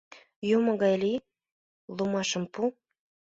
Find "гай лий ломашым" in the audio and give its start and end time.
0.81-2.43